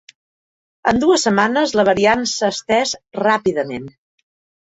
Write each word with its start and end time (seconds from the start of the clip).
En 0.91 1.01
dues 1.01 1.25
setmanes 1.27 1.73
la 1.79 1.85
variant 1.89 2.23
s’ha 2.31 2.49
estès 2.55 2.95
ràpidament. 3.19 3.87